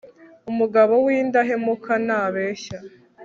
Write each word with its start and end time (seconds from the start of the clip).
umugabo 0.51 0.93
w'indahemuka 1.05 1.93
ntabeshya 2.05 2.77